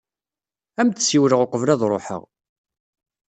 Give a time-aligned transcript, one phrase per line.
[0.79, 2.23] Ad am-d-siwleɣ uqbel ad ruḥeɣ.